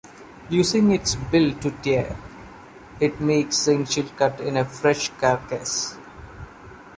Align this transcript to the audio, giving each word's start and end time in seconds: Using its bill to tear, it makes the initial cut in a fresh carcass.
Using 0.49 0.91
its 0.93 1.13
bill 1.13 1.53
to 1.59 1.69
tear, 1.83 2.15
it 2.99 3.21
makes 3.21 3.65
the 3.65 3.73
initial 3.73 4.07
cut 4.17 4.39
in 4.41 4.57
a 4.57 4.65
fresh 4.65 5.09
carcass. 5.19 5.95